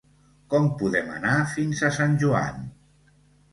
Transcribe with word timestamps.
Com 0.53 0.65
podem 0.79 1.11
anar 1.17 1.35
fins 1.53 1.85
a 1.85 1.93
Sant 2.01 2.19
Joan? 2.25 2.61